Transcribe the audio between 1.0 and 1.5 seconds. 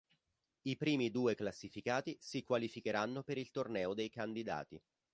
due